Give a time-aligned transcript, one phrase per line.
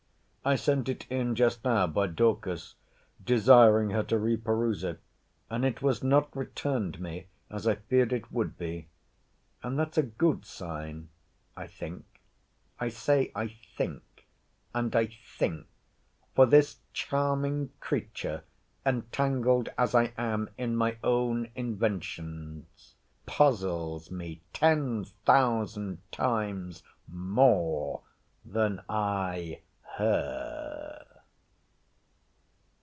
[0.43, 2.73] I sent it in just now by Dorcas,
[3.23, 4.99] desiring her to re peruse it.
[5.51, 8.87] And it was not returned me, as I feared it would be.
[9.61, 11.09] And that's a good sign,
[11.55, 12.05] I think.
[12.79, 14.01] I say I think,
[14.73, 15.67] and I think;
[16.33, 18.43] for this charming creature,
[18.83, 22.95] entangled as I am in my own inventions,
[23.27, 28.01] puzzles me ten thousand times more
[28.43, 29.61] than I
[29.97, 31.21] her.